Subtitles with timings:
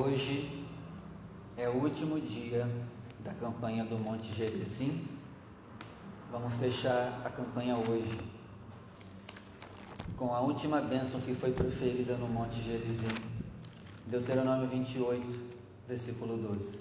[0.00, 0.64] Hoje
[1.54, 2.66] é o último dia
[3.20, 5.06] da campanha do Monte Gerizim.
[6.30, 8.18] Vamos fechar a campanha hoje
[10.16, 13.14] com a última bênção que foi proferida no Monte Gerizim.
[14.06, 15.22] Deuteronômio 28,
[15.86, 16.78] versículo 12.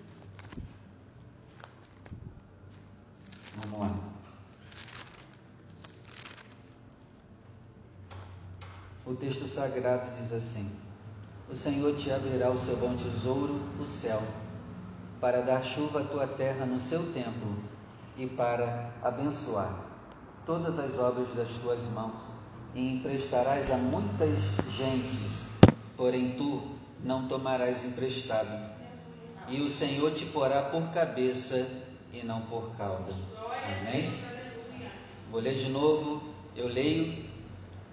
[3.57, 3.99] Vamos lá.
[9.05, 10.90] O texto sagrado diz assim:
[11.51, 14.23] O Senhor te abrirá o seu bom tesouro, o céu,
[15.19, 17.57] para dar chuva à tua terra no seu tempo
[18.15, 19.75] e para abençoar
[20.45, 22.23] todas as obras das tuas mãos,
[22.73, 25.47] e emprestarás a muitas gentes,
[25.97, 26.61] porém tu
[27.03, 28.71] não tomarás emprestado.
[29.49, 31.67] E o Senhor te porá por cabeça
[32.13, 33.13] e não por cauda.
[33.81, 34.23] Amém?
[35.29, 36.33] Vou ler de novo.
[36.55, 37.25] Eu leio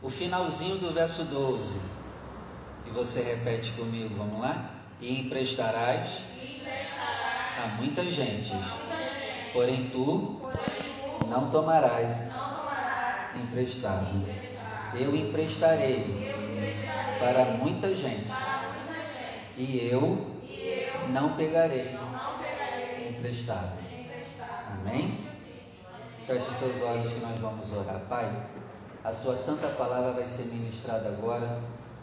[0.01, 1.98] o finalzinho do verso 12.
[2.89, 4.71] E você repete comigo, vamos lá?
[4.99, 6.23] E emprestarás,
[7.63, 8.51] a muita gente,
[9.53, 10.41] porém tu
[11.29, 12.31] não tomarás
[13.35, 14.25] emprestado.
[14.95, 16.33] Eu emprestarei
[17.19, 18.31] para muita gente
[19.55, 20.41] e eu
[21.11, 21.95] não pegarei
[23.11, 23.79] emprestado.
[24.73, 25.29] Amém?
[26.27, 28.01] Feche seus olhos que nós vamos orar.
[28.09, 28.47] Pai,
[29.05, 31.61] a Sua santa palavra vai ser ministrada agora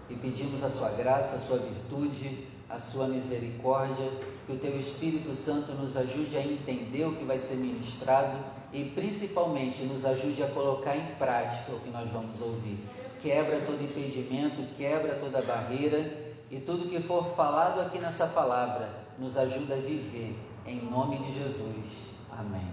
[0.10, 4.10] e pedimos a Sua graça, a Sua virtude, a Sua misericórdia,
[4.46, 8.38] que o Teu Espírito Santo nos ajude a entender o que vai ser ministrado
[8.72, 12.78] e principalmente nos ajude a colocar em prática o que nós vamos ouvir.
[13.22, 19.38] Quebra todo impedimento, quebra toda barreira e tudo que for falado aqui nessa palavra nos
[19.38, 20.36] ajuda a viver.
[20.68, 21.86] Em nome de Jesus.
[22.32, 22.68] Amém.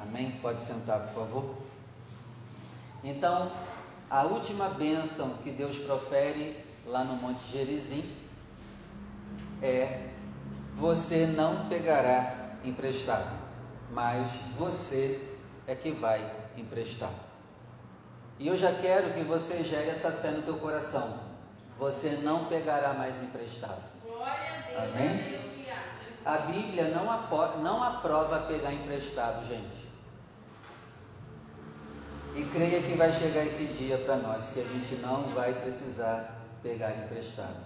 [0.00, 0.32] Amém?
[0.42, 1.54] Pode sentar, por favor.
[3.04, 3.50] Então,
[4.10, 8.04] a última bênção que Deus profere lá no Monte Gerizim
[9.62, 10.10] é:
[10.74, 13.36] você não pegará emprestado,
[13.90, 15.20] mas você
[15.66, 16.20] é que vai
[16.56, 17.10] emprestar.
[18.38, 21.20] E eu já quero que você gere essa fé no teu coração.
[21.78, 23.82] Você não pegará mais emprestado.
[24.76, 25.40] Amém?
[26.24, 27.04] A Bíblia não,
[27.62, 29.85] não aprova pegar emprestado, gente.
[32.36, 36.36] E creia que vai chegar esse dia para nós que a gente não vai precisar
[36.62, 37.64] pegar emprestado.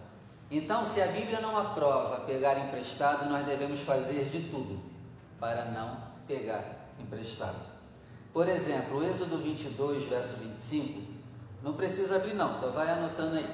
[0.49, 4.81] Então, se a Bíblia não aprova pegar emprestado, nós devemos fazer de tudo
[5.41, 5.97] para não
[6.29, 7.59] pegar emprestado.
[8.33, 11.01] Por exemplo, o Êxodo 22, verso 25,
[11.65, 13.51] não precisa abrir não, só vai anotando aí.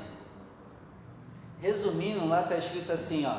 [1.62, 3.36] Resumindo, lá está escrito assim, ó,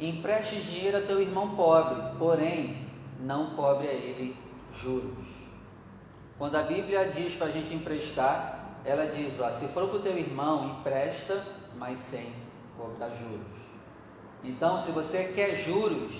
[0.00, 2.88] empreste dinheiro a teu irmão pobre, porém
[3.20, 4.36] não cobre a ele
[4.74, 5.33] juros.
[6.38, 10.02] Quando a Bíblia diz para a gente emprestar, ela diz: ó, se for para o
[10.02, 11.44] teu irmão, empresta,
[11.76, 12.32] mas sem
[12.76, 13.46] cobrar juros.
[14.42, 16.12] Então, se você quer juros,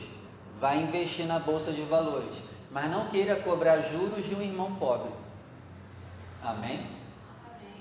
[0.61, 2.35] vai investir na bolsa de valores,
[2.71, 5.11] mas não queira cobrar juros de um irmão pobre.
[6.43, 6.87] Amém?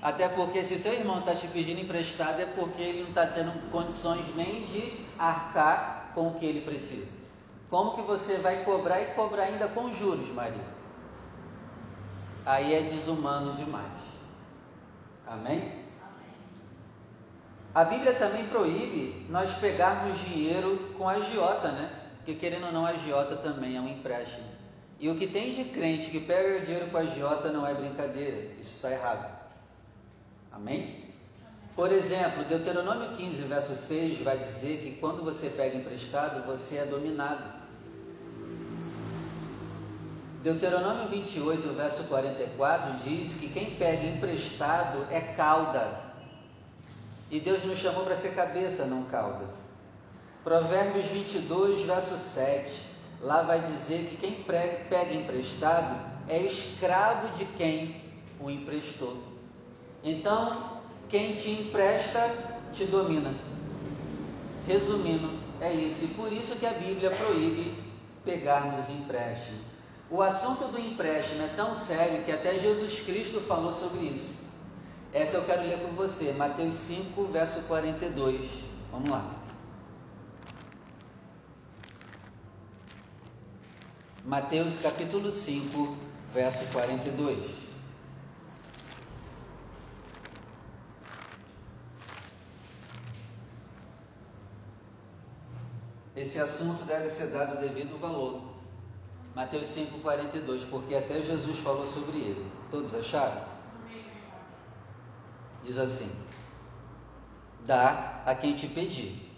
[0.02, 3.70] Até porque se teu irmão está te pedindo emprestado é porque ele não está tendo
[3.70, 7.10] condições nem de arcar com o que ele precisa.
[7.70, 10.73] Como que você vai cobrar e cobrar ainda com juros, Maria?
[12.44, 13.92] Aí é desumano demais.
[15.26, 15.84] Amém?
[17.74, 21.90] A Bíblia também proíbe nós pegarmos dinheiro com agiota, né?
[22.18, 24.46] Porque querendo ou não, agiota também é um empréstimo.
[25.00, 28.76] E o que tem de crente que pega dinheiro com agiota não é brincadeira, isso
[28.76, 29.36] está errado.
[30.52, 31.04] Amém?
[31.74, 36.86] Por exemplo, Deuteronômio 15, verso 6 vai dizer que quando você pega emprestado, você é
[36.86, 37.63] dominado.
[40.44, 46.02] Deuteronômio 28, verso 44 diz que quem pega emprestado é cauda.
[47.30, 49.46] E Deus nos chamou para ser cabeça, não cauda.
[50.44, 52.70] Provérbios 22, verso 7,
[53.22, 58.02] lá vai dizer que quem pega emprestado é escravo de quem
[58.38, 59.16] o emprestou.
[60.02, 62.20] Então, quem te empresta
[62.70, 63.32] te domina.
[64.66, 66.04] Resumindo, é isso.
[66.04, 67.82] E por isso que a Bíblia proíbe
[68.22, 69.73] pegarmos empréstimo.
[70.10, 74.34] O assunto do empréstimo é tão sério que até Jesus Cristo falou sobre isso.
[75.12, 78.50] Essa eu quero ler com você, Mateus 5, verso 42.
[78.90, 79.34] Vamos lá.
[84.24, 85.96] Mateus capítulo 5,
[86.32, 87.38] verso 42.
[96.16, 98.53] Esse assunto deve ser dado devido valor.
[99.34, 102.46] Mateus 5,42, porque até Jesus falou sobre ele.
[102.70, 103.42] Todos acharam?
[105.64, 106.10] Diz assim:
[107.66, 109.28] Dá a quem te pedir,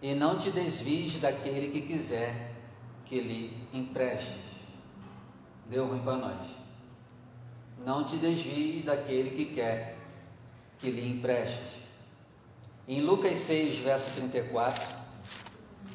[0.00, 2.54] e não te desvies daquele que quiser
[3.04, 4.50] que lhe emprestes.
[5.66, 6.50] Deu ruim para nós.
[7.84, 9.98] Não te desvies daquele que quer
[10.78, 11.80] que lhe emprestes.
[12.88, 14.82] Em Lucas 6, verso 34,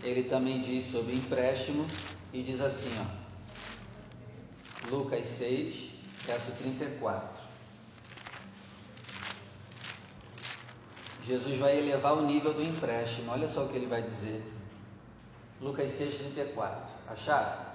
[0.04, 1.86] ele também diz sobre empréstimo
[2.36, 3.06] e diz assim, ó.
[4.94, 5.90] Lucas 6,
[6.26, 7.46] verso 34.
[11.26, 13.32] Jesus vai elevar o nível do empréstimo.
[13.32, 14.44] Olha só o que ele vai dizer.
[15.62, 16.76] Lucas 6,34.
[17.08, 17.66] Acharam?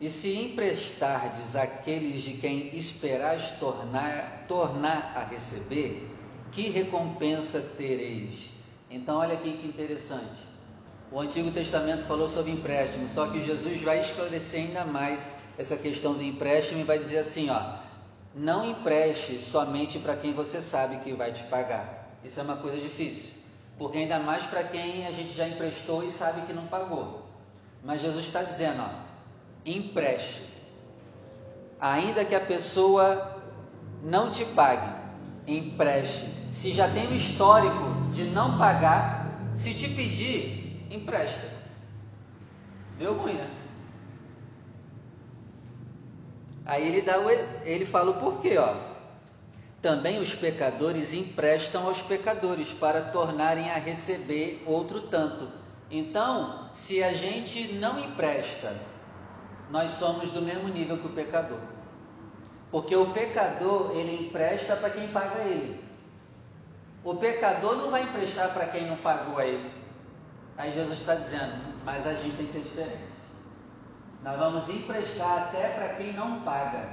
[0.00, 6.08] E se emprestardes àqueles de quem esperais tornar, tornar a receber,
[6.52, 8.50] que recompensa tereis?
[8.88, 10.47] Então, olha aqui que interessante.
[11.10, 15.26] O Antigo Testamento falou sobre empréstimo, só que Jesus vai esclarecer ainda mais
[15.56, 17.76] essa questão do empréstimo e vai dizer assim: ó,
[18.34, 22.10] não empreste somente para quem você sabe que vai te pagar.
[22.22, 23.30] Isso é uma coisa difícil,
[23.78, 27.26] porque ainda mais para quem a gente já emprestou e sabe que não pagou.
[27.82, 28.90] Mas Jesus está dizendo, ó,
[29.64, 30.42] empreste,
[31.80, 33.40] ainda que a pessoa
[34.02, 34.92] não te pague,
[35.46, 36.26] empreste.
[36.52, 41.48] Se já tem um histórico de não pagar, se te pedir, empresta.
[42.98, 43.50] Deu ruim, né?
[46.64, 48.74] Aí ele, dá o, ele fala o porquê, ó.
[49.80, 55.48] Também os pecadores emprestam aos pecadores para tornarem a receber outro tanto.
[55.90, 58.74] Então, se a gente não empresta,
[59.70, 61.60] nós somos do mesmo nível que o pecador.
[62.70, 65.80] Porque o pecador, ele empresta para quem paga ele.
[67.02, 69.77] O pecador não vai emprestar para quem não pagou a ele.
[70.58, 73.04] Aí Jesus está dizendo, mas a gente tem que ser diferente.
[74.24, 76.88] Nós vamos emprestar até para quem não paga.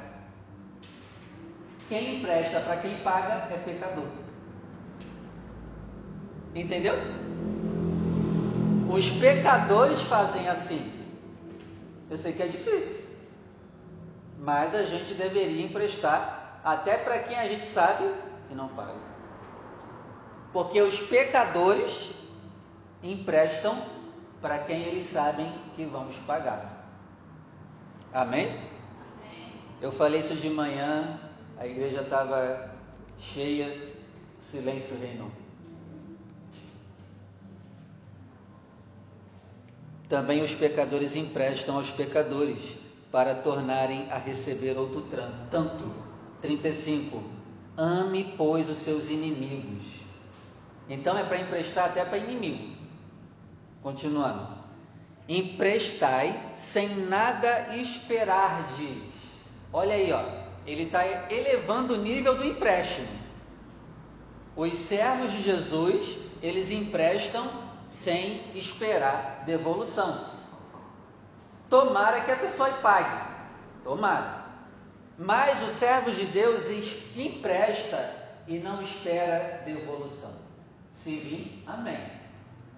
[1.90, 4.08] Quem empresta para quem paga é pecador.
[6.54, 6.94] Entendeu?
[8.88, 10.94] Os pecadores fazem assim.
[12.10, 13.04] Eu sei que é difícil,
[14.38, 18.14] mas a gente deveria emprestar até para quem a gente sabe
[18.48, 18.94] que não paga.
[20.54, 22.12] Porque os pecadores
[23.12, 23.82] emprestam
[24.42, 26.88] para quem eles sabem que vamos pagar.
[28.14, 28.60] Amém?
[29.82, 31.20] Eu falei isso de manhã,
[31.58, 32.72] a igreja estava
[33.20, 33.94] cheia,
[34.40, 35.32] silêncio reinou.
[40.08, 42.78] Também os pecadores emprestam aos pecadores
[43.12, 45.04] para tornarem a receber outro
[45.50, 45.92] tanto.
[46.42, 47.24] 35.
[47.76, 49.86] Ame, pois, os seus inimigos.
[50.88, 52.75] Então é para emprestar até para inimigo.
[53.86, 54.66] Continuando
[55.28, 58.98] emprestai sem nada esperardes.
[59.72, 60.24] Olha aí, ó,
[60.66, 63.08] ele está elevando o nível do empréstimo.
[64.56, 67.48] Os servos de Jesus, eles emprestam
[67.88, 70.32] sem esperar devolução.
[71.70, 73.24] Tomara que a pessoa pague.
[73.84, 74.46] Tomara.
[75.16, 76.72] Mas os servos de Deus
[77.16, 78.16] empresta
[78.48, 80.34] e não espera devolução.
[80.92, 82.00] Se vir, amém.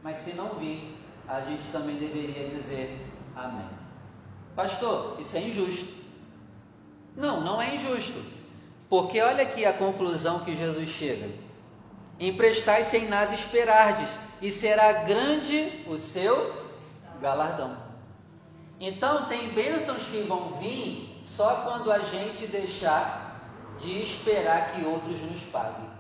[0.04, 0.97] Mas se não vir,
[1.28, 3.00] a gente também deveria dizer
[3.36, 3.68] amém.
[4.56, 5.96] Pastor, isso é injusto.
[7.16, 8.22] Não, não é injusto.
[8.90, 11.30] Porque olha aqui a conclusão que Jesus chega.
[12.20, 16.56] Emprestai sem nada esperardes, e será grande o seu
[17.22, 17.78] galardão.
[18.80, 23.42] Então, tem bênçãos que vão vir só quando a gente deixar
[23.80, 25.97] de esperar que outros nos paguem.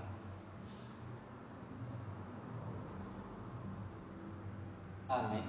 [5.09, 5.43] Amém.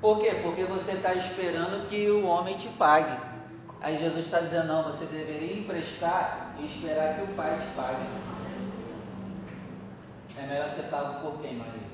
[0.00, 0.40] Por quê?
[0.42, 3.20] Porque você está esperando que o homem te pague.
[3.80, 8.06] Aí Jesus está dizendo: não, você deveria emprestar e esperar que o Pai te pague.
[10.38, 11.88] É melhor ser pago por quem, Maria?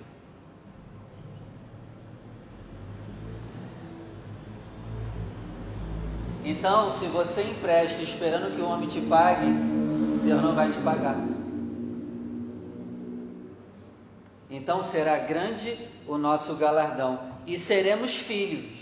[6.45, 9.47] Então, se você empresta esperando que o homem te pague,
[10.23, 11.34] Deus não vai te pagar.
[14.55, 18.73] Então será grande o nosso galardão e seremos filhos.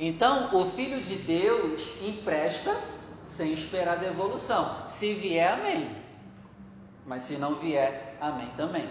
[0.00, 2.74] Então o Filho de Deus empresta
[3.26, 4.88] sem esperar devolução.
[4.88, 5.94] Se vier, amém.
[7.04, 8.88] Mas se não vier, amém também.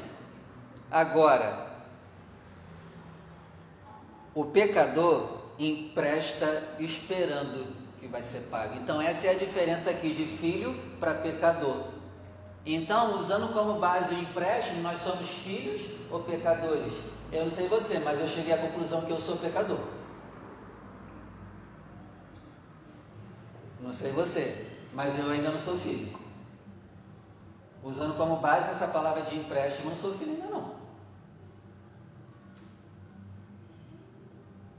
[0.92, 1.72] Agora,
[4.36, 7.66] o pecador empresta esperando
[8.00, 8.76] que vai ser pago.
[8.76, 12.01] Então essa é a diferença aqui de filho para pecador.
[12.66, 16.94] Então, usando como base o empréstimo, nós somos filhos ou pecadores?
[17.32, 19.80] Eu não sei você, mas eu cheguei à conclusão que eu sou pecador.
[23.80, 26.16] Não sei você, mas eu ainda não sou filho.
[27.84, 30.76] Usando como base essa palavra de empréstimo, não sou filho ainda não.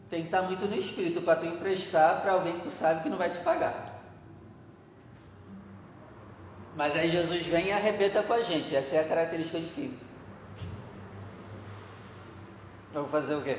[0.08, 3.08] Tem que estar muito no espírito para tu emprestar para alguém que tu sabe que
[3.08, 3.91] não vai te pagar.
[6.74, 8.74] Mas aí Jesus vem e arrebenta com a gente.
[8.74, 9.98] Essa é a característica de filho.
[12.92, 13.58] Vamos fazer o quê?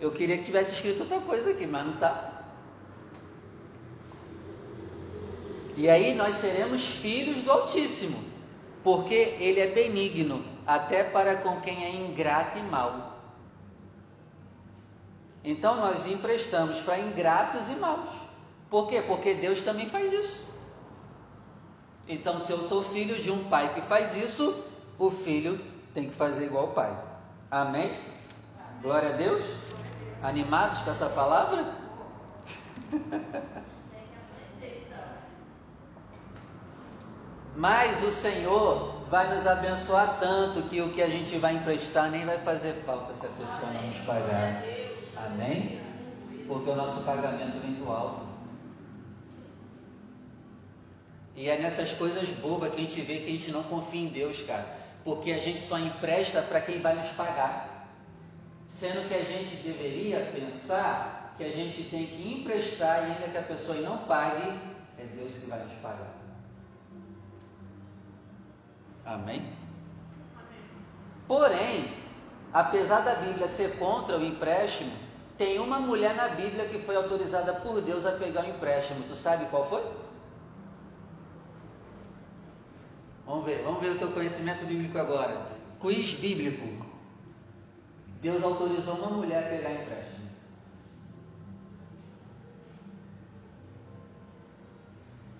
[0.00, 2.44] Eu queria que tivesse escrito outra coisa aqui, mas não está.
[5.76, 8.22] E aí nós seremos filhos do Altíssimo,
[8.82, 13.18] porque Ele é benigno, até para com quem é ingrato e mau.
[15.44, 18.10] Então nós emprestamos para ingratos e maus.
[18.68, 19.02] Por quê?
[19.02, 20.49] Porque Deus também faz isso.
[22.10, 24.64] Então, se eu sou filho de um pai que faz isso,
[24.98, 25.60] o filho
[25.94, 26.92] tem que fazer igual o pai.
[27.48, 27.96] Amém?
[28.82, 29.46] Glória a Deus?
[30.20, 31.72] Animados com essa palavra?
[37.54, 42.26] Mas o Senhor vai nos abençoar tanto que o que a gente vai emprestar nem
[42.26, 44.64] vai fazer falta se a pessoa não nos pagar.
[45.16, 45.80] Amém?
[46.48, 48.29] Porque o nosso pagamento vem do alto.
[51.40, 54.08] E é nessas coisas bobas que a gente vê que a gente não confia em
[54.08, 54.66] Deus, cara.
[55.02, 57.88] Porque a gente só empresta para quem vai nos pagar.
[58.68, 63.38] Sendo que a gente deveria pensar que a gente tem que emprestar e ainda que
[63.38, 64.50] a pessoa não pague,
[64.98, 66.12] é Deus que vai nos pagar.
[69.06, 69.42] Amém?
[71.26, 71.90] Porém,
[72.52, 74.92] apesar da Bíblia ser contra o empréstimo,
[75.38, 79.04] tem uma mulher na Bíblia que foi autorizada por Deus a pegar o empréstimo.
[79.08, 79.82] Tu sabe qual foi?
[83.30, 85.52] Vamos ver, vamos ver o teu conhecimento bíblico agora.
[85.78, 86.84] Quiz bíblico.
[88.20, 90.28] Deus autorizou uma mulher a pegar empréstimo.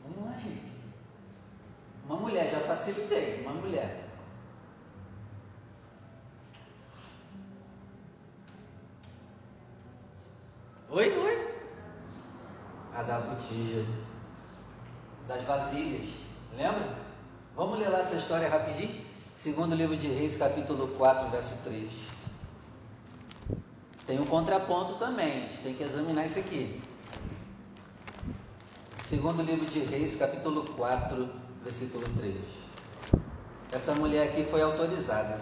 [0.04, 0.70] Vamos lá, gente.
[2.06, 4.08] Uma mulher, já facilitei, uma mulher.
[10.90, 11.54] Oi, oi.
[12.94, 13.84] A da botija,
[15.26, 16.08] das vasilhas,
[16.56, 17.09] lembra?
[17.60, 19.04] Vamos ler lá essa história rapidinho?
[19.36, 21.90] Segundo livro de Reis, capítulo 4, verso 3.
[24.06, 26.82] Tem um contraponto também, a gente tem que examinar isso aqui.
[29.02, 31.28] Segundo livro de Reis, capítulo 4,
[31.62, 32.34] versículo 3.
[33.72, 35.38] Essa mulher aqui foi autorizada.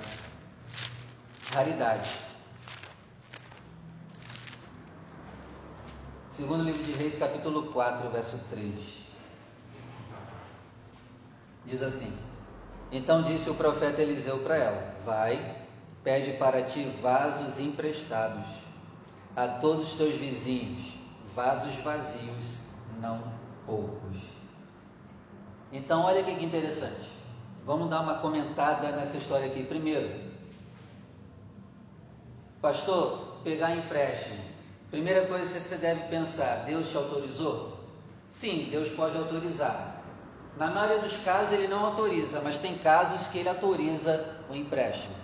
[1.54, 2.10] Raridade.
[6.28, 9.08] Segundo livro de Reis, capítulo 4, verso 3.
[11.68, 12.12] Diz assim:
[12.90, 15.56] Então disse o profeta Eliseu para ela: Vai,
[16.02, 18.46] pede para ti vasos emprestados
[19.36, 20.94] a todos os teus vizinhos,
[21.34, 22.58] vasos vazios,
[23.00, 23.22] não
[23.66, 24.18] poucos.
[25.70, 27.08] Então, olha que interessante.
[27.66, 29.62] Vamos dar uma comentada nessa história aqui.
[29.62, 30.10] Primeiro,
[32.62, 34.40] pastor, pegar empréstimo.
[34.90, 37.78] Primeira coisa que você deve pensar: Deus te autorizou?
[38.30, 39.97] Sim, Deus pode autorizar.
[40.58, 45.14] Na maioria dos casos ele não autoriza, mas tem casos que ele autoriza o empréstimo.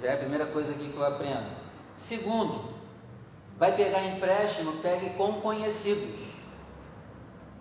[0.00, 1.50] Já é a primeira coisa aqui que eu aprendo.
[1.96, 2.72] Segundo,
[3.58, 6.28] vai pegar empréstimo, pegue com conhecidos.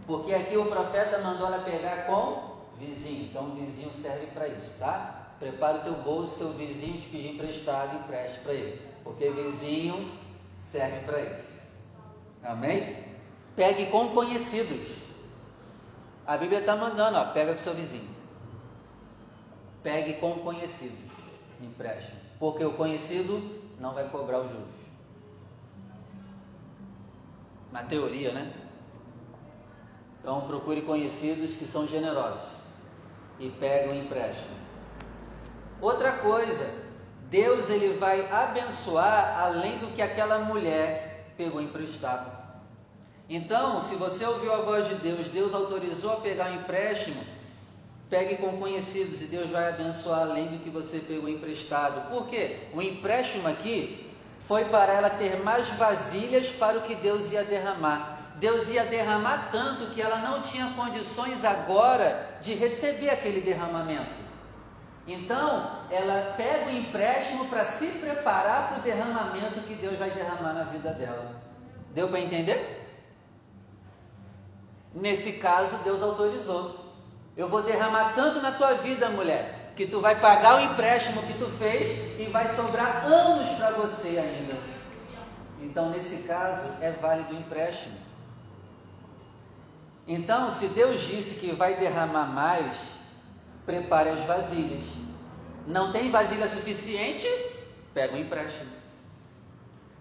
[0.05, 3.24] Porque aqui o profeta mandou ela pegar com vizinho.
[3.24, 5.33] Então vizinho serve para isso, tá?
[5.39, 8.79] Prepara o teu bolso, seu vizinho te pedir emprestado, empreste para ele.
[9.03, 10.12] Porque vizinho
[10.62, 11.63] serve para isso.
[12.43, 13.03] Amém?
[13.55, 15.06] Pegue com conhecidos.
[16.27, 18.10] A Bíblia está mandando, ó, pega com seu vizinho.
[19.81, 21.10] Pegue com o conhecido,
[21.62, 22.19] empréstimo.
[22.38, 23.41] Porque o conhecido
[23.79, 24.67] não vai cobrar os juros.
[27.72, 28.53] Na teoria, né?
[30.19, 32.50] Então procure conhecidos que são generosos
[33.39, 34.57] e pegue o empréstimo.
[35.79, 36.69] Outra coisa,
[37.29, 42.37] Deus ele vai abençoar além do que aquela mulher pegou emprestado.
[43.29, 47.22] Então, se você ouviu a voz de Deus, Deus autorizou a pegar um empréstimo,
[48.10, 52.10] pegue com conhecidos e Deus vai abençoar além do que você pegou emprestado.
[52.10, 52.60] Por quê?
[52.74, 54.10] O empréstimo aqui
[54.48, 58.36] foi para ela ter mais vasilhas para o que Deus ia derramar.
[58.36, 64.27] Deus ia derramar tanto que ela não tinha condições agora de receber aquele derramamento.
[65.05, 70.53] Então, ela pega o empréstimo para se preparar para o derramamento que Deus vai derramar
[70.53, 71.41] na vida dela.
[71.93, 72.87] Deu para entender?
[75.00, 76.75] Nesse caso, Deus autorizou.
[77.36, 81.38] Eu vou derramar tanto na tua vida, mulher, que tu vai pagar o empréstimo que
[81.38, 84.58] tu fez e vai sobrar anos para você ainda.
[85.62, 87.96] Então, nesse caso, é válido o empréstimo.
[90.08, 92.75] Então, se Deus disse que vai derramar mais,
[93.68, 94.84] prepare as vasilhas.
[95.68, 97.27] Não tem vasilha suficiente?
[97.94, 98.72] Pega um empréstimo.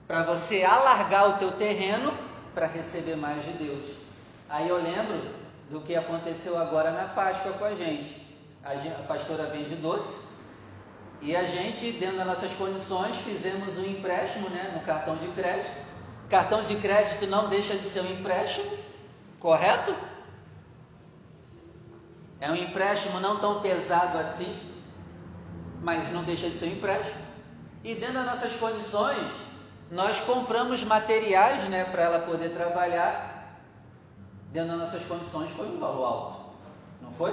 [0.06, 2.14] Para você alargar o teu terreno
[2.54, 4.05] para receber mais de Deus.
[4.48, 5.34] Aí eu lembro
[5.70, 8.24] do que aconteceu agora na Páscoa com a gente.
[8.62, 10.26] A, gente, a pastora vende doce
[11.20, 15.72] e a gente, dentro das nossas condições, fizemos um empréstimo né, no cartão de crédito.
[16.28, 18.70] Cartão de crédito não deixa de ser um empréstimo,
[19.38, 19.94] correto?
[22.40, 24.54] É um empréstimo não tão pesado assim,
[25.82, 27.24] mas não deixa de ser um empréstimo.
[27.82, 29.32] E dentro das nossas condições,
[29.90, 33.35] nós compramos materiais né, para ela poder trabalhar.
[34.52, 36.40] Dentro das nossas condições foi um valor alto,
[37.02, 37.32] não foi?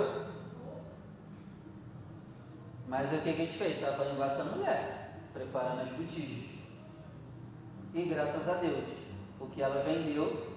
[2.88, 3.77] Mas o que a gente fez?
[3.77, 6.50] Estava igual essa mulher, preparando as botijas.
[7.93, 8.84] E graças a Deus,
[9.39, 10.53] o que ela vendeu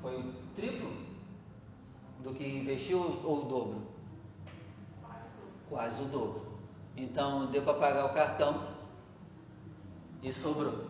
[0.00, 0.92] foi o triplo
[2.22, 3.82] do que investiu ou o dobro?
[5.68, 6.42] Quase o dobro.
[6.96, 8.68] Então deu para pagar o cartão
[10.22, 10.86] e sobrou.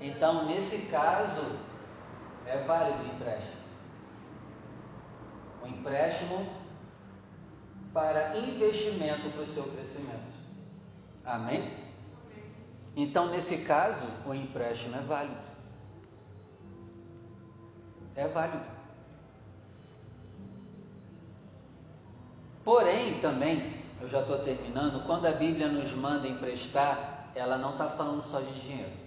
[0.00, 1.42] Então nesse caso
[2.46, 3.56] é válido o empréstimo.
[5.62, 6.46] O empréstimo
[7.92, 10.36] para investimento para o seu crescimento.
[11.24, 11.84] Amém?
[12.94, 15.46] Então nesse caso o empréstimo é válido.
[18.14, 18.64] É válido.
[22.64, 27.88] Porém, também, eu já estou terminando, quando a Bíblia nos manda emprestar, ela não está
[27.88, 29.05] falando só de dinheiro.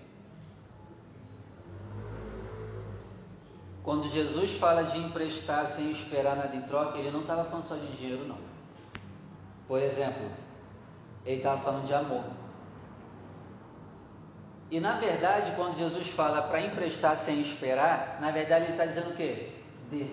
[3.90, 7.74] Quando Jesus fala de emprestar sem esperar nada em troca, ele não estava falando só
[7.74, 8.38] de dinheiro, não.
[9.68, 10.30] Por exemplo,
[11.26, 12.24] ele estava falando de amor.
[14.70, 19.10] E na verdade, quando Jesus fala para emprestar sem esperar, na verdade ele está dizendo
[19.10, 19.54] o quê?
[19.90, 20.06] Dê.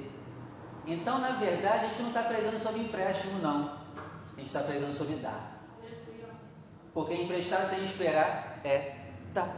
[0.87, 3.73] Então, na verdade, a gente não está pregando sobre empréstimo, não.
[4.33, 5.61] A gente está pregando sobre dar.
[6.95, 8.96] Porque emprestar sem esperar é
[9.35, 9.55] dar.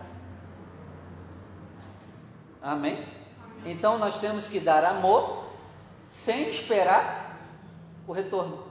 [2.60, 3.17] Amém?
[3.64, 5.44] Então, nós temos que dar amor
[6.10, 7.38] sem esperar
[8.06, 8.66] o retorno.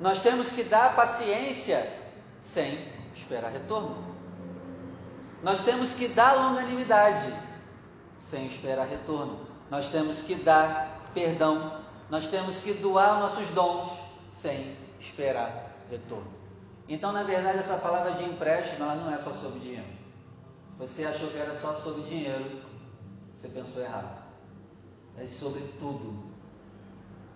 [0.00, 1.86] Nós temos que dar paciência
[2.40, 2.78] sem
[3.14, 3.96] esperar retorno.
[5.42, 7.32] Nós temos que dar longanimidade
[8.20, 9.46] sem esperar retorno.
[9.70, 13.90] Nós temos que dar perdão, nós temos que doar nossos dons
[14.30, 16.32] sem esperar retorno.
[16.88, 19.97] Então, na verdade, essa palavra de empréstimo ela não é só sobre dinheiro.
[20.78, 22.62] Você achou que era só sobre dinheiro,
[23.34, 24.22] você pensou errado.
[25.16, 26.24] É sobre tudo.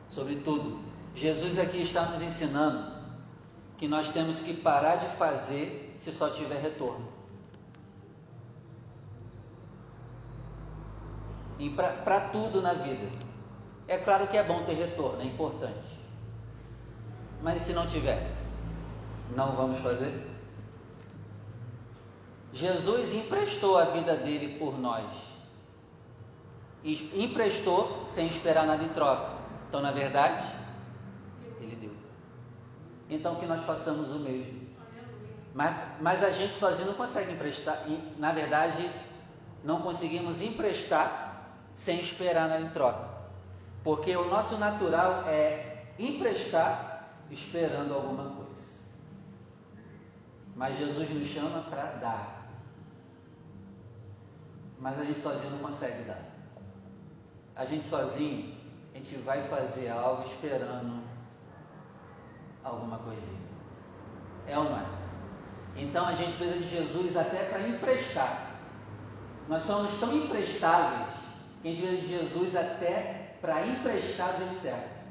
[0.08, 0.80] Sobre tudo.
[1.14, 2.92] Jesus aqui está nos ensinando
[3.76, 7.12] que nós temos que parar de fazer se só tiver retorno.
[11.62, 13.08] e para tudo na vida.
[13.86, 16.00] É claro que é bom ter retorno, é importante.
[17.40, 18.32] Mas e se não tiver?
[19.36, 20.31] Não vamos fazer?
[22.52, 25.06] Jesus emprestou a vida dele por nós.
[26.84, 29.38] E emprestou sem esperar nada em troca.
[29.68, 30.44] Então, na verdade,
[31.60, 31.92] ele deu.
[33.08, 34.62] Então, que nós façamos o mesmo.
[35.54, 37.84] Mas, mas a gente sozinho não consegue emprestar.
[38.18, 38.88] Na verdade,
[39.64, 43.08] não conseguimos emprestar sem esperar nada em troca.
[43.84, 48.42] Porque o nosso natural é emprestar esperando alguma coisa.
[50.54, 52.41] Mas Jesus nos chama para dar.
[54.82, 56.20] Mas a gente sozinho não consegue dar.
[57.54, 58.52] A gente sozinho,
[58.92, 61.04] a gente vai fazer algo esperando
[62.64, 63.48] alguma coisinha.
[64.48, 64.84] É ou não é?
[65.76, 68.50] Então a gente precisa de Jesus até para emprestar.
[69.48, 71.14] Nós somos tão emprestáveis
[71.62, 75.02] que a gente precisa de Jesus até para emprestar do jeito certo.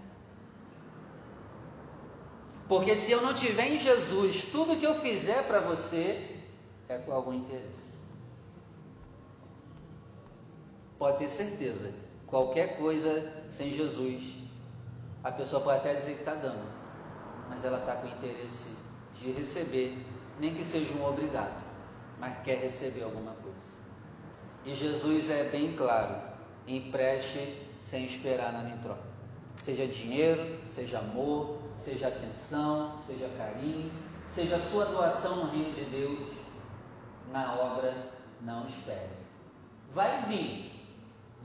[2.67, 6.37] Porque se eu não tiver em Jesus, tudo que eu fizer para você
[6.89, 7.90] é com algum interesse.
[11.01, 11.91] Pode ter certeza,
[12.27, 14.21] qualquer coisa sem Jesus,
[15.23, 16.63] a pessoa pode até dizer que está dando,
[17.49, 18.69] mas ela está com interesse
[19.15, 19.97] de receber,
[20.39, 21.59] nem que seja um obrigado,
[22.19, 23.57] mas quer receber alguma coisa.
[24.63, 26.21] E Jesus é bem claro:
[26.67, 29.01] empreste sem esperar nada em troca.
[29.57, 33.91] Seja dinheiro, seja amor, seja atenção, seja carinho,
[34.27, 36.29] seja sua doação no reino de Deus,
[37.31, 37.91] na obra,
[38.41, 39.09] não espere.
[39.95, 40.70] Vai vir,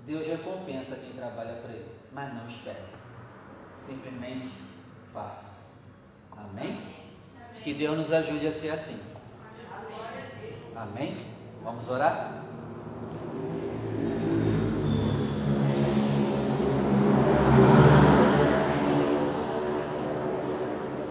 [0.06, 2.78] Deus recompensa quem trabalha para Ele, mas não espere.
[3.80, 4.48] Simplesmente
[5.12, 5.66] faça.
[6.30, 6.68] Amém?
[6.68, 7.62] Amém?
[7.64, 9.00] Que Deus nos ajude a ser assim.
[10.76, 11.16] Amém?
[11.64, 12.44] Vamos orar?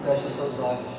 [0.04, 0.96] Feche os seus olhos.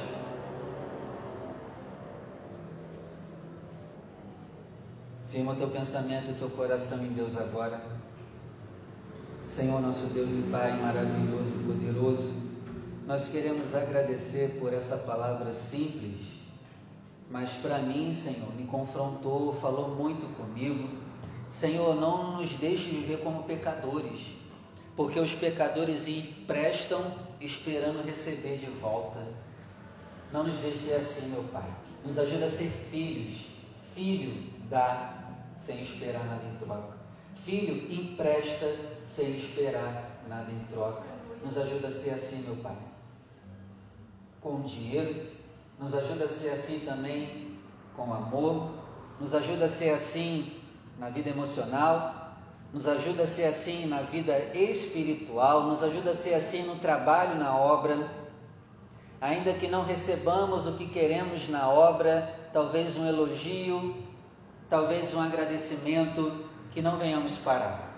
[5.31, 7.81] Firma o teu pensamento e teu coração em Deus agora.
[9.45, 12.33] Senhor, nosso Deus e Pai maravilhoso e poderoso,
[13.07, 16.27] nós queremos agradecer por essa palavra simples,
[17.31, 20.89] mas para mim, Senhor, me confrontou, falou muito comigo.
[21.49, 24.19] Senhor, não nos deixe viver como pecadores,
[24.95, 27.01] porque os pecadores emprestam
[27.41, 29.25] esperando receber de volta.
[30.31, 31.69] Não nos deixe assim, meu Pai.
[32.05, 33.39] Nos ajuda a ser filhos.
[33.95, 34.35] Filho
[34.69, 35.26] dá
[35.59, 36.97] sem esperar nada em troca.
[37.43, 41.03] Filho empresta sem esperar nada em troca.
[41.43, 42.75] Nos ajuda a ser assim, meu Pai.
[44.41, 45.27] Com dinheiro,
[45.79, 47.57] nos ajuda a ser assim também
[47.95, 48.71] com amor,
[49.19, 50.51] nos ajuda a ser assim
[50.99, 52.35] na vida emocional,
[52.73, 57.35] nos ajuda a ser assim na vida espiritual, nos ajuda a ser assim no trabalho,
[57.35, 58.09] na obra.
[59.19, 63.95] Ainda que não recebamos o que queremos na obra, talvez um elogio,
[64.69, 67.93] talvez um agradecimento, que não venhamos parar.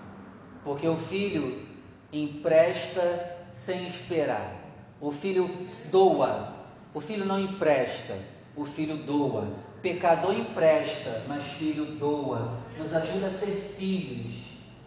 [0.63, 1.65] Porque o filho
[2.13, 4.55] empresta sem esperar.
[5.01, 5.49] O filho
[5.91, 6.53] doa.
[6.93, 8.17] O filho não empresta,
[8.55, 9.47] o filho doa.
[9.81, 12.57] Pecador empresta, mas filho doa.
[12.77, 14.35] Nos ajuda a ser filhos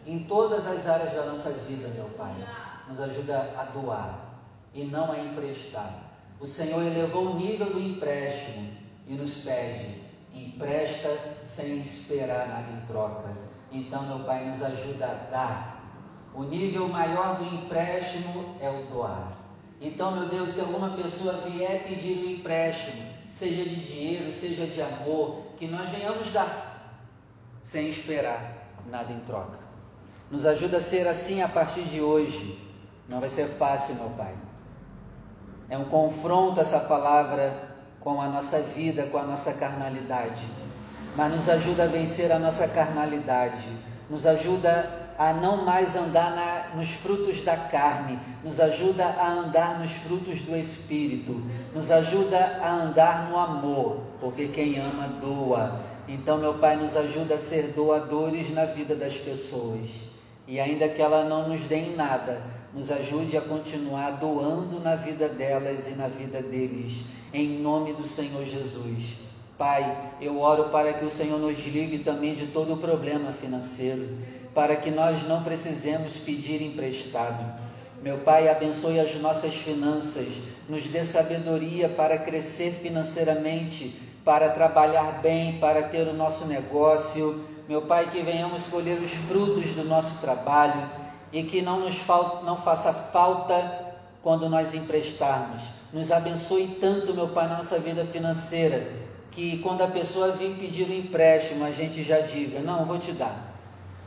[0.07, 2.35] em todas as áreas da nossa vida, meu Pai.
[2.89, 4.19] Nos ajuda a doar
[4.75, 6.11] e não a emprestar.
[6.41, 8.69] O Senhor elevou o nível do empréstimo
[9.07, 10.02] e nos pede:
[10.33, 11.09] empresta
[11.45, 13.33] sem esperar nada em troca.
[13.71, 15.83] Então, meu Pai, nos ajuda a dar.
[16.35, 19.33] O nível maior do empréstimo é o doar.
[19.81, 24.81] Então, meu Deus, se alguma pessoa vier pedir um empréstimo, seja de dinheiro, seja de
[24.81, 27.01] amor, que nós venhamos dar,
[27.65, 29.59] sem esperar nada em troca.
[30.31, 32.59] Nos ajuda a ser assim a partir de hoje.
[33.09, 34.35] Não vai ser fácil, meu Pai.
[35.69, 37.72] É um confronto essa palavra
[38.03, 40.45] com a nossa vida, com a nossa carnalidade.
[41.17, 43.69] Mas nos ajuda a vencer a nossa carnalidade.
[44.09, 49.79] Nos ajuda a não mais andar na, nos frutos da carne, nos ajuda a andar
[49.79, 51.43] nos frutos do Espírito,
[51.75, 55.81] nos ajuda a andar no amor, porque quem ama doa.
[56.09, 59.89] Então, meu Pai, nos ajuda a ser doadores na vida das pessoas.
[60.47, 62.43] E ainda que ela não nos dê em nada,
[62.75, 68.07] nos ajude a continuar doando na vida delas e na vida deles, em nome do
[68.07, 69.17] Senhor Jesus.
[69.59, 74.09] Pai, eu oro para que o Senhor nos livre também de todo o problema financeiro,
[74.55, 77.61] para que nós não precisemos pedir emprestado.
[78.03, 80.27] Meu Pai, abençoe as nossas finanças,
[80.69, 87.45] nos dê sabedoria para crescer financeiramente, para trabalhar bem, para ter o nosso negócio.
[87.69, 91.02] Meu Pai, que venhamos colher os frutos do nosso trabalho
[91.33, 91.97] e que não nos
[92.45, 95.63] não faça falta quando nós emprestarmos.
[95.93, 98.87] Nos abençoe tanto, meu Pai, na nossa vida financeira,
[99.31, 103.13] que quando a pessoa vir pedir um empréstimo, a gente já diga: Não, vou te
[103.13, 103.53] dar.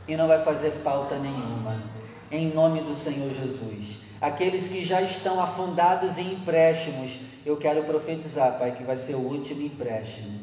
[0.08, 1.80] E não vai fazer falta nenhuma.
[2.30, 4.00] Em nome do Senhor Jesus.
[4.20, 7.12] Aqueles que já estão afundados em empréstimos,
[7.44, 10.40] eu quero profetizar, Pai, que vai ser o último empréstimo.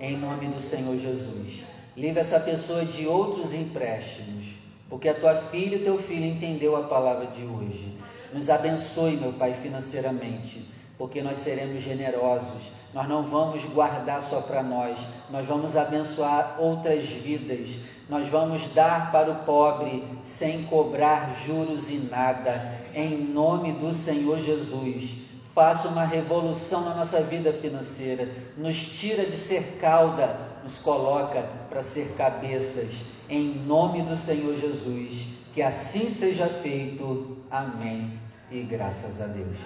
[0.00, 1.60] Em nome do Senhor Jesus.
[1.96, 4.46] Livre essa pessoa de outros empréstimos,
[4.88, 7.96] porque a tua filha e o teu filho entendeu a palavra de hoje.
[8.32, 10.64] Nos abençoe, meu Pai, financeiramente,
[10.98, 12.62] porque nós seremos generosos.
[12.94, 14.96] Nós não vamos guardar só para nós,
[15.30, 17.70] nós vamos abençoar outras vidas.
[18.08, 24.38] Nós vamos dar para o pobre sem cobrar juros e nada, em nome do Senhor
[24.38, 25.10] Jesus.
[25.52, 31.82] Faça uma revolução na nossa vida financeira, nos tira de ser cauda, nos coloca para
[31.82, 32.90] ser cabeças,
[33.28, 35.28] em nome do Senhor Jesus.
[35.54, 37.38] Que assim seja feito.
[37.50, 38.20] Amém.
[38.50, 39.56] E graças a Deus.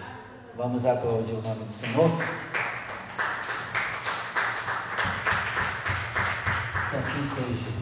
[0.57, 2.11] Vamos aplaudir o nome do Senhor.
[6.91, 7.81] Que assim seja.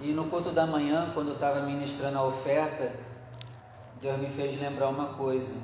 [0.00, 2.92] E no culto da manhã, quando eu estava ministrando a oferta,
[4.00, 5.54] Deus me fez lembrar uma coisa.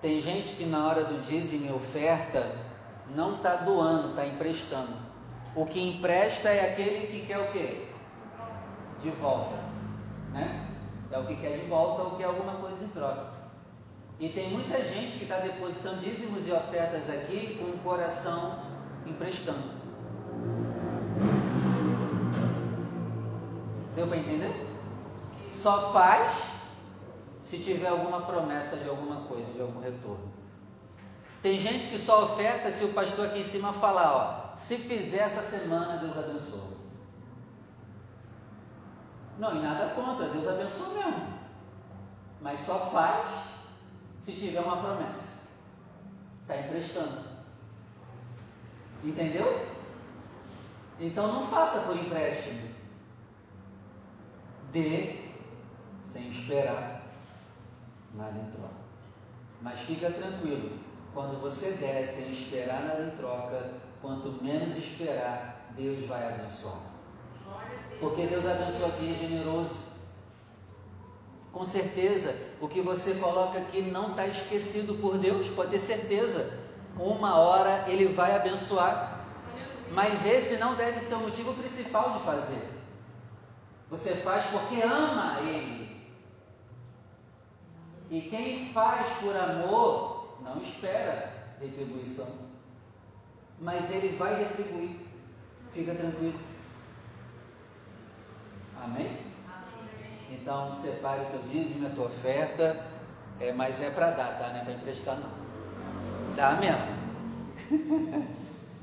[0.00, 2.52] Tem gente que na hora do dízimo e oferta
[3.14, 5.09] não está doando, está emprestando.
[5.54, 7.86] O que empresta é aquele que quer o quê?
[9.02, 9.56] De volta,
[10.32, 10.66] né?
[11.10, 13.30] É o que quer de volta ou quer alguma coisa em troca.
[14.20, 18.60] E tem muita gente que está depositando dízimos e ofertas aqui com o coração
[19.06, 19.80] emprestando.
[23.96, 24.66] Deu para entender?
[25.52, 26.50] Só faz
[27.42, 30.30] se tiver alguma promessa de alguma coisa, de algum retorno.
[31.42, 35.22] Tem gente que só oferta se o pastor aqui em cima falar, ó, se fizer
[35.22, 36.78] essa semana, Deus abençoa.
[39.38, 41.40] Não, e nada contra, Deus abençoa mesmo.
[42.40, 43.28] Mas só faz
[44.20, 45.40] se tiver uma promessa.
[46.42, 47.24] Está emprestando.
[49.02, 49.66] Entendeu?
[51.00, 52.68] Então não faça por empréstimo.
[54.70, 55.30] Dê
[56.04, 57.02] sem esperar
[58.14, 58.74] nada em troca.
[59.62, 60.78] Mas fica tranquilo,
[61.12, 66.80] quando você der sem esperar nada em troca, quanto menos esperar, Deus vai abençoar.
[67.98, 69.76] Porque Deus abençoa aqui é generoso.
[71.52, 76.58] Com certeza, o que você coloca aqui não está esquecido por Deus, pode ter certeza.
[76.98, 79.26] Uma hora Ele vai abençoar.
[79.90, 82.70] Mas esse não deve ser o motivo principal de fazer.
[83.90, 85.90] Você faz porque ama Ele.
[88.08, 92.49] E quem faz por amor não espera retribuição.
[93.60, 94.96] Mas Ele vai retribuir.
[95.72, 96.38] Fica tranquilo.
[98.82, 99.18] Amém?
[100.30, 102.84] Então separe o teu dízimo, a tua oferta.
[103.38, 104.48] É, mas é para dar, tá?
[104.48, 105.30] Não é para emprestar não.
[106.34, 107.00] Dá mesmo.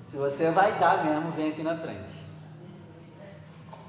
[0.07, 2.13] Se você vai dar mesmo, vem aqui na frente.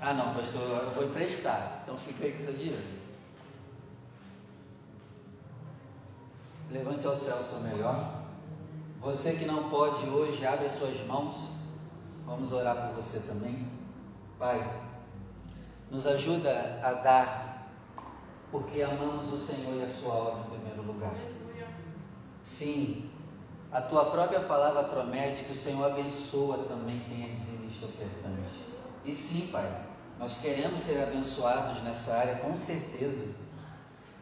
[0.01, 1.81] Ah não, pastor, eu vou emprestar.
[1.83, 2.99] Então fica aí com seu dinheiro.
[6.71, 8.18] Levante ao céu o seu melhor.
[9.01, 11.37] Você que não pode hoje, abre as suas mãos.
[12.27, 13.67] Vamos orar por você também.
[14.39, 14.61] Pai,
[15.91, 17.69] nos ajuda a dar,
[18.51, 21.15] porque amamos o Senhor e a Sua obra em primeiro lugar.
[22.43, 23.09] Sim,
[23.71, 28.67] a Tua própria palavra promete que o Senhor abençoa também quem é dizimista ofertante.
[29.05, 29.87] E sim, Pai,
[30.19, 33.37] nós queremos ser abençoados nessa área, com certeza.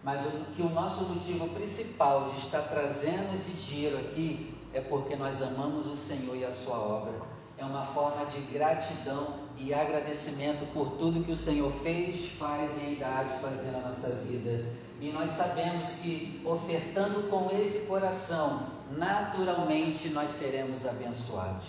[0.04, 5.16] Mas o, que o nosso motivo principal de estar trazendo esse dinheiro aqui é porque
[5.16, 7.14] nós amamos o Senhor e a Sua obra.
[7.56, 12.88] É uma forma de gratidão e agradecimento por tudo que o Senhor fez, faz e
[12.88, 14.66] ainda há de fazer na nossa vida.
[15.00, 21.64] E nós sabemos que ofertando com esse coração, naturalmente nós seremos abençoados.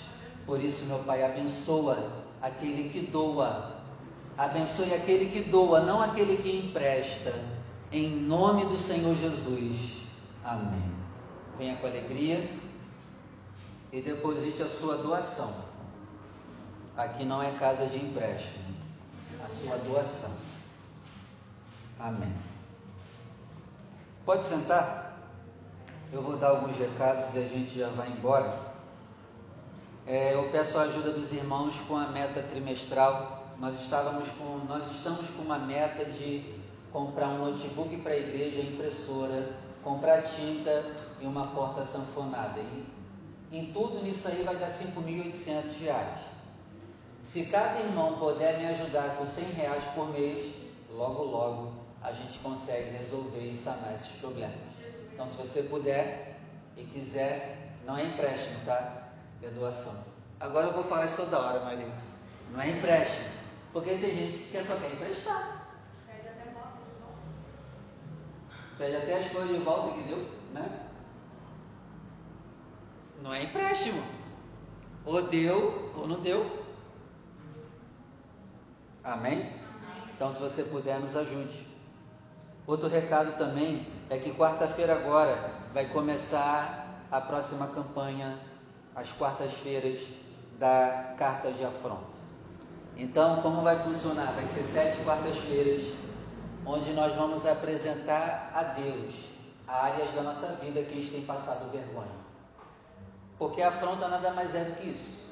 [0.45, 3.71] Por isso, meu Pai, abençoa aquele que doa.
[4.37, 7.33] Abençoe aquele que doa, não aquele que empresta
[7.89, 10.03] em nome do Senhor Jesus.
[10.43, 10.91] Amém.
[11.57, 12.66] Venha com alegria
[13.97, 15.51] e deposite a sua doação.
[16.95, 18.75] Aqui não é casa de empréstimo,
[19.43, 20.35] a sua doação.
[21.99, 22.31] Amém.
[24.23, 25.17] Pode sentar?
[26.13, 28.67] Eu vou dar alguns recados e a gente já vai embora.
[30.05, 33.47] É, eu peço a ajuda dos irmãos com a meta trimestral.
[33.59, 36.53] Nós estávamos com, nós estamos com uma meta de
[36.91, 40.85] comprar um notebook para a igreja, impressora, comprar tinta
[41.19, 42.61] e uma porta sanfonada.
[43.51, 46.19] Em tudo nisso aí vai dar 5.800 reais.
[47.23, 50.53] Se cada irmão puder me ajudar com 100 reais por mês,
[50.89, 54.55] logo logo a gente consegue resolver e sanar esses problemas.
[55.13, 56.39] Então se você puder
[56.75, 59.09] e quiser, não é empréstimo, tá?
[59.41, 60.05] É doação.
[60.39, 61.87] Agora eu vou falar isso toda hora, Maria.
[62.51, 63.29] Não é empréstimo.
[63.73, 65.67] Porque tem gente que só quer emprestar.
[68.77, 70.86] Pede até as coisas de volta que deu, né?
[73.27, 74.01] Não é empréstimo.
[75.03, 76.49] Ou deu ou não deu.
[79.03, 79.51] Amém?
[80.15, 81.67] Então, se você puder, nos ajude.
[82.65, 88.39] Outro recado também é que quarta-feira agora vai começar a próxima campanha,
[88.95, 89.99] às quartas-feiras,
[90.57, 92.07] da Carta de Afronta.
[92.95, 94.31] Então, como vai funcionar?
[94.31, 95.93] Vai ser sete quartas-feiras
[96.65, 99.15] onde nós vamos apresentar a Deus
[99.67, 102.26] áreas da nossa vida que a gente tem passado vergonha.
[103.37, 105.25] Porque a afronta nada mais é do que isso.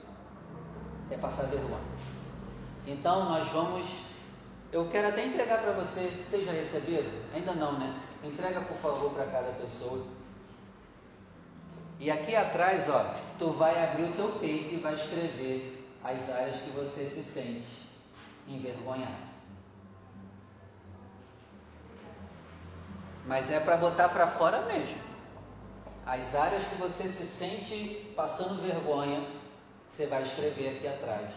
[1.09, 1.79] É passar vergonha.
[2.85, 3.87] Então nós vamos.
[4.71, 6.23] Eu quero até entregar para você.
[6.27, 7.09] Vocês já receberam?
[7.33, 7.99] Ainda não, né?
[8.23, 10.05] Entrega por favor para cada pessoa.
[11.99, 16.57] E aqui atrás, ó, tu vai abrir o teu peito e vai escrever as áreas
[16.57, 17.85] que você se sente
[18.47, 19.35] envergonhado.
[23.27, 24.97] mas é para botar para fora mesmo.
[26.05, 29.25] As áreas que você se sente passando vergonha,
[29.89, 31.31] você vai escrever aqui atrás.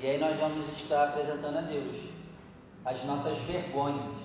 [0.00, 2.10] E aí nós vamos estar apresentando a Deus
[2.84, 4.16] as nossas vergonhas.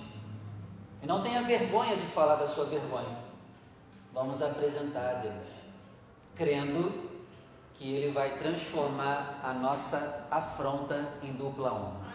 [1.02, 3.18] E não tenha vergonha de falar da sua vergonha.
[4.12, 5.48] Vamos apresentar a Deus,
[6.36, 7.10] crendo
[7.74, 12.12] que Ele vai transformar a nossa afronta em dupla honra.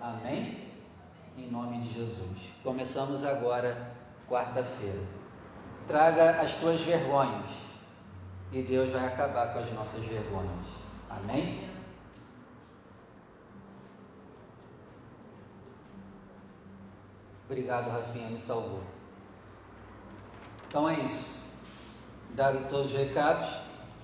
[0.00, 0.62] Amém?
[1.36, 2.38] em nome de Jesus.
[2.62, 3.94] Começamos agora,
[4.28, 5.21] quarta-feira.
[5.86, 7.50] Traga as tuas vergonhas
[8.52, 10.66] e Deus vai acabar com as nossas vergonhas.
[11.10, 11.68] Amém?
[17.46, 18.82] Obrigado, Rafinha, me salvou.
[20.68, 21.42] Então é isso.
[22.30, 23.50] Dado todos os recados,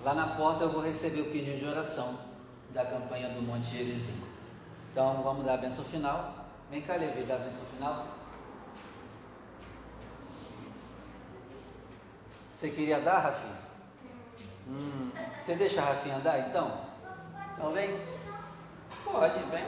[0.03, 2.19] lá na porta eu vou receber o pedido de oração
[2.75, 4.23] da campanha do Monte Gerizim.
[4.93, 6.47] Então vamos dar a benção final.
[6.71, 8.07] Vem cá, Levi, dar a benção final.
[12.59, 13.57] Você queria dar, Rafinha?
[14.67, 16.81] Hum, você deixa a Rafinha dar então?
[17.55, 18.01] Então vem.
[19.05, 19.65] Pode, vem.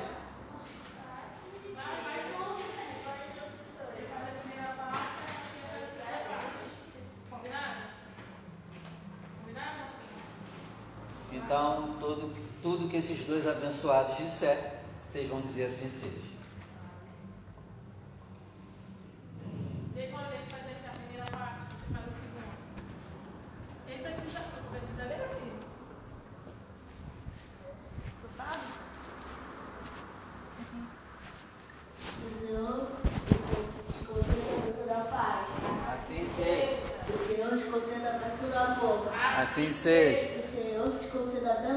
[11.31, 16.30] Então, tudo, tudo que esses dois abençoados disser, vocês vão dizer assim seja.